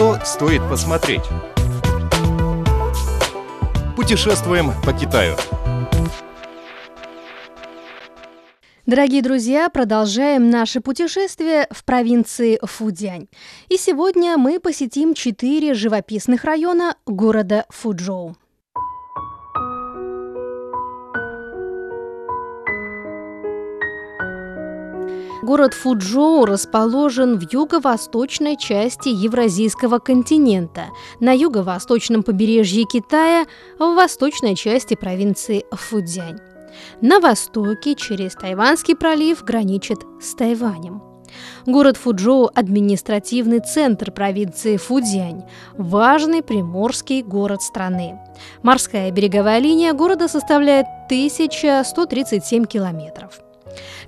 что 0.00 0.18
стоит 0.24 0.62
посмотреть. 0.66 1.20
Путешествуем 3.94 4.72
по 4.82 4.94
Китаю. 4.94 5.36
Дорогие 8.86 9.20
друзья, 9.20 9.68
продолжаем 9.68 10.48
наше 10.48 10.80
путешествие 10.80 11.66
в 11.70 11.84
провинции 11.84 12.58
Фудзянь. 12.62 13.28
И 13.68 13.76
сегодня 13.76 14.38
мы 14.38 14.58
посетим 14.58 15.12
четыре 15.12 15.74
живописных 15.74 16.44
района 16.44 16.96
города 17.04 17.66
Фуджоу. 17.68 18.38
Город 25.42 25.72
Фуджоу 25.72 26.44
расположен 26.44 27.38
в 27.38 27.50
юго-восточной 27.50 28.58
части 28.58 29.08
Евразийского 29.08 29.98
континента, 29.98 30.88
на 31.18 31.32
юго-восточном 31.32 32.22
побережье 32.22 32.84
Китая, 32.84 33.46
в 33.78 33.94
восточной 33.94 34.54
части 34.54 34.94
провинции 34.94 35.64
Фудзянь. 35.72 36.38
На 37.00 37.20
востоке 37.20 37.94
через 37.94 38.34
Тайванский 38.34 38.94
пролив 38.94 39.42
граничит 39.42 40.00
с 40.20 40.34
Тайванем. 40.34 41.02
Город 41.64 41.96
Фуджоу– 41.96 42.50
административный 42.54 43.60
центр 43.60 44.10
провинции 44.10 44.76
Фудзянь, 44.76 45.44
важный 45.78 46.42
приморский 46.42 47.22
город 47.22 47.62
страны. 47.62 48.18
Морская 48.62 49.10
береговая 49.10 49.58
линия 49.58 49.94
города 49.94 50.28
составляет 50.28 50.86
1137 51.06 52.64
километров. 52.64 53.40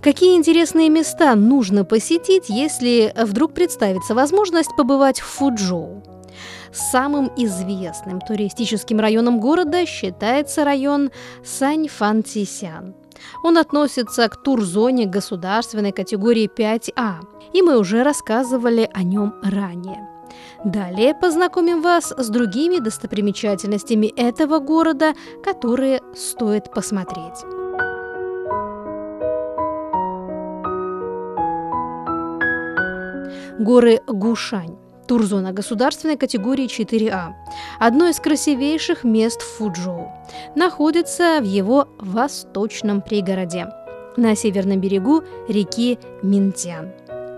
Какие 0.00 0.36
интересные 0.36 0.88
места 0.88 1.34
нужно 1.34 1.84
посетить, 1.84 2.48
если 2.48 3.12
вдруг 3.16 3.54
представится 3.54 4.14
возможность 4.14 4.74
побывать 4.76 5.20
в 5.20 5.26
Фуджоу? 5.26 6.02
Самым 6.72 7.30
известным 7.36 8.20
туристическим 8.20 8.98
районом 8.98 9.40
города 9.40 9.84
считается 9.86 10.64
район 10.64 11.10
Саньфантисян. 11.44 12.94
Он 13.44 13.58
относится 13.58 14.28
к 14.28 14.42
турзоне 14.42 15.06
государственной 15.06 15.92
категории 15.92 16.48
5А, 16.48 17.20
и 17.52 17.62
мы 17.62 17.78
уже 17.78 18.02
рассказывали 18.02 18.88
о 18.92 19.02
нем 19.02 19.34
ранее. 19.42 20.08
Далее 20.64 21.14
познакомим 21.14 21.82
вас 21.82 22.12
с 22.16 22.28
другими 22.28 22.78
достопримечательностями 22.78 24.06
этого 24.16 24.58
города, 24.60 25.12
которые 25.44 26.00
стоит 26.14 26.72
посмотреть. 26.72 27.61
Горы 33.62 34.00
Гушань. 34.08 34.76
Турзона 35.06 35.52
государственной 35.52 36.16
категории 36.16 36.66
4А. 36.66 37.32
Одно 37.78 38.08
из 38.08 38.18
красивейших 38.18 39.04
мест 39.04 39.40
Фуджоу. 39.40 40.10
Находится 40.56 41.38
в 41.40 41.44
его 41.44 41.86
восточном 42.00 43.02
пригороде, 43.02 43.68
на 44.16 44.34
северном 44.34 44.80
берегу 44.80 45.22
реки 45.46 46.00
Минтян. 46.22 46.90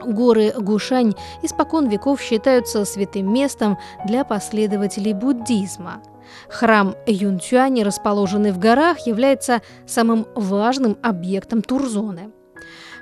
Горы 0.02 0.54
Гушань 0.56 1.12
испокон 1.42 1.88
веков 1.88 2.22
считаются 2.22 2.86
святым 2.86 3.30
местом 3.30 3.76
для 4.06 4.24
последователей 4.24 5.12
буддизма. 5.12 6.02
Храм 6.48 6.94
Юнцюань, 7.06 7.82
расположенный 7.82 8.52
в 8.52 8.58
горах, 8.58 9.06
является 9.06 9.60
самым 9.86 10.26
важным 10.34 10.96
объектом 11.02 11.60
Турзоны– 11.60 12.32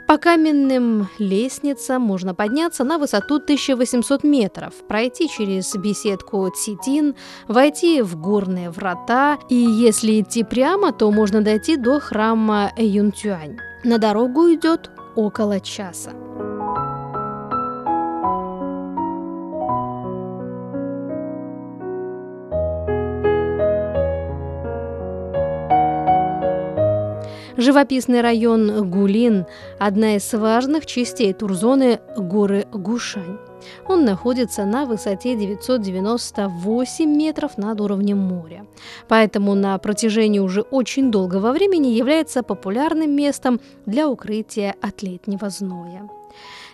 по 0.07 0.19
каменным 0.19 1.09
лестницам 1.19 2.03
можно 2.03 2.35
подняться 2.35 2.85
на 2.85 2.99
высоту 2.99 3.37
1800 3.37 4.25
метров, 4.25 4.75
пройти 4.89 5.29
через 5.29 5.75
беседку 5.75 6.49
Цитин, 6.51 7.15
войти 7.49 8.03
в 8.03 8.17
горные 8.17 8.71
врата, 8.71 9.39
и 9.49 9.55
если 9.55 10.21
идти 10.21 10.45
прямо, 10.45 10.93
то 10.93 11.11
можно 11.11 11.43
дойти 11.43 11.77
до 11.77 12.01
храма 12.01 12.73
Юнтюань. 12.77 13.59
На 13.85 13.99
дорогу 13.99 14.53
идет 14.53 14.91
около 15.17 15.61
часа. 15.61 16.13
Живописный 27.57 28.23
район 28.23 28.91
Гулин– 28.91 29.45
одна 29.79 30.17
из 30.17 30.33
важных 30.33 30.87
частей 30.87 31.35
турзоны 31.35 32.01
горы 32.17 32.67
Гушань. 32.73 33.39
Он 33.87 34.05
находится 34.05 34.65
на 34.65 34.87
высоте 34.87 35.37
998 35.37 37.05
метров 37.05 37.59
над 37.59 37.81
уровнем 37.81 38.19
моря. 38.19 38.67
Поэтому 39.07 39.55
на 39.55 39.77
протяжении 39.79 40.39
уже 40.39 40.63
очень 40.63 41.11
долгого 41.11 41.53
времени 41.53 41.89
является 41.89 42.43
популярным 42.43 43.11
местом 43.11 43.61
для 43.85 44.09
укрытия 44.09 44.75
от 44.81 45.03
летнего 45.03 45.51
зноя. 45.51 46.09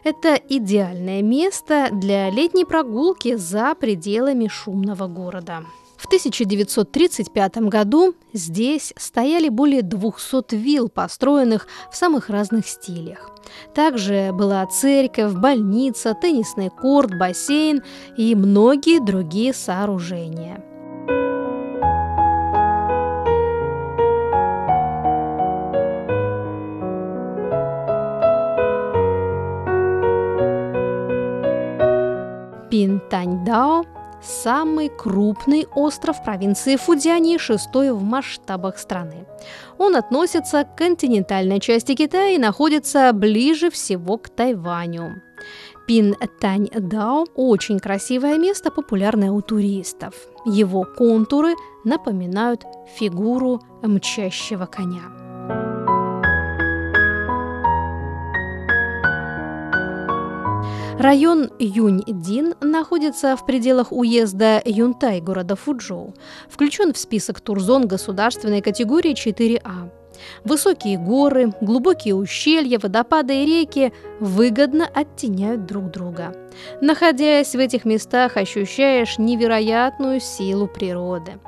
Это 0.05 0.39
идеальное 0.49 1.23
место 1.23 1.89
для 1.91 2.31
летней 2.31 2.65
прогулки 2.65 3.35
за 3.35 3.75
пределами 3.75 4.47
шумного 4.47 5.09
города. 5.09 5.65
В 5.99 6.07
1935 6.07 7.57
году 7.69 8.15
здесь 8.33 8.95
стояли 8.97 9.49
более 9.49 9.83
200 9.83 10.55
вилл, 10.55 10.89
построенных 10.89 11.67
в 11.91 11.97
самых 11.97 12.31
разных 12.31 12.69
стилях. 12.69 13.31
Также 13.75 14.31
была 14.33 14.65
церковь, 14.67 15.33
больница, 15.33 16.15
теннисный 16.15 16.71
корт, 16.71 17.19
бассейн 17.19 17.83
и 18.17 18.37
многие 18.37 19.05
другие 19.05 19.53
сооружения. 19.53 20.65
Пинтаньдао 32.71 33.98
самый 34.23 34.89
крупный 34.89 35.67
остров 35.75 36.23
провинции 36.25 36.77
Фудзяни 36.77 37.39
шестой 37.39 37.93
в 37.93 38.03
масштабах 38.03 38.79
страны. 38.79 39.27
Он 39.79 39.97
относится 39.97 40.65
к 40.65 40.77
континентальной 40.77 41.61
части 41.61 41.95
Китая 41.95 42.31
и 42.31 42.39
находится 42.39 43.13
ближе 43.13 43.71
всего 43.71 44.19
к 44.19 44.29
Тайваню. 44.29 45.23
Пин 45.87 46.17
Тань 46.41 46.69
Дао– 46.69 47.25
очень 47.35 47.79
красивое 47.79 48.37
место, 48.37 48.71
популярное 48.71 49.31
у 49.31 49.41
туристов. 49.41 50.15
Его 50.45 50.85
контуры 50.85 51.55
напоминают 51.85 52.65
фигуру 52.99 53.63
мчащего 53.83 54.67
коня. 54.67 55.88
Район 60.99 61.53
Юнь-Дин 61.61 62.55
находится 62.61 63.37
в 63.37 63.47
пределах 63.47 63.93
уезда 63.93 64.61
Юнтай 64.65 65.21
города 65.21 65.55
Фуджоу. 65.55 66.13
Включен 66.51 66.93
в 66.93 66.99
список 66.99 67.41
турзон 67.41 67.87
государственной 67.87 68.63
категории 68.63 69.15
4А. 69.15 69.93
Высокие 70.45 70.99
горы, 70.99 71.53
глубокие 71.61 72.15
ущелья, 72.15 72.79
водопады 72.79 73.43
и 73.43 73.47
реки 73.47 73.93
выгодно 74.21 74.89
оттеняют 74.93 75.67
друг 75.67 75.91
друга. 75.91 76.35
Находясь 76.81 77.55
в 77.55 77.59
этих 77.59 77.85
местах, 77.85 78.37
ощущаешь 78.37 79.19
невероятную 79.19 80.21
силу 80.21 80.67
природы. 80.67 81.39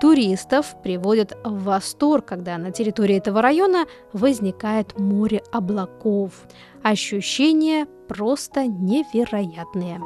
Туристов 0.00 0.76
приводят 0.82 1.36
в 1.44 1.64
восторг, 1.64 2.26
когда 2.26 2.58
на 2.58 2.70
территории 2.70 3.16
этого 3.16 3.40
района 3.40 3.86
возникает 4.12 4.98
море 4.98 5.42
облаков. 5.52 6.32
Ощущения 6.82 7.86
просто 8.06 8.66
невероятные. 8.66 10.00